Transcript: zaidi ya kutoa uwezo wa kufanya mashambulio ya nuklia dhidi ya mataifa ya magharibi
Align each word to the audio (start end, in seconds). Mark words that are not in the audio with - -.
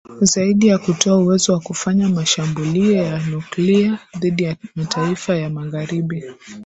zaidi 0.21 0.67
ya 0.67 0.77
kutoa 0.77 1.17
uwezo 1.17 1.53
wa 1.53 1.59
kufanya 1.59 2.09
mashambulio 2.09 2.91
ya 2.97 3.25
nuklia 3.25 3.99
dhidi 4.19 4.43
ya 4.43 4.55
mataifa 4.75 5.35
ya 5.35 5.49
magharibi 5.49 6.23